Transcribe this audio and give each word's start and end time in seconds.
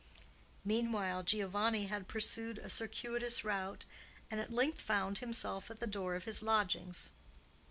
Meanwhile 0.65 1.21
Giovanni 1.25 1.85
had 1.85 2.07
pursued 2.07 2.57
a 2.57 2.71
circuitous 2.71 3.43
route, 3.43 3.85
and 4.31 4.39
at 4.41 4.51
length 4.51 4.81
found 4.81 5.19
himself 5.19 5.69
at 5.69 5.79
the 5.79 5.85
door 5.85 6.15
of 6.15 6.23
his 6.23 6.41
lodgings. 6.41 7.11